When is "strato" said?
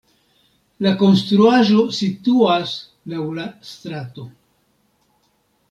3.75-4.29